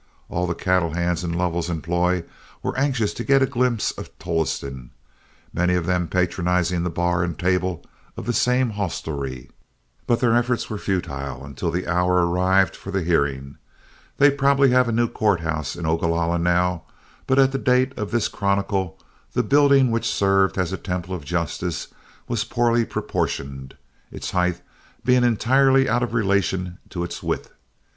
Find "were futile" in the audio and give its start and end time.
10.71-11.45